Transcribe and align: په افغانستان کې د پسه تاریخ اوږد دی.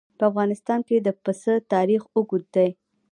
په 0.17 0.23
افغانستان 0.29 0.79
کې 0.87 0.95
د 1.01 1.07
پسه 1.23 1.53
تاریخ 1.73 2.01
اوږد 2.15 2.43
دی. 2.55 2.69